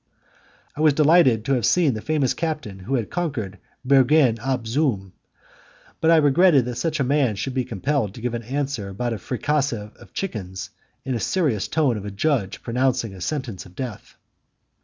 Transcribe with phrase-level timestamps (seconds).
[0.75, 5.13] I was delighted to have seen the famous captain who had conquered Bergen op Zoom,
[5.99, 9.13] but I regretted that such a man should be compelled to give an answer about
[9.13, 10.71] a fricassee of chickens
[11.05, 14.15] in the serious tone of a judge pronouncing a sentence of death.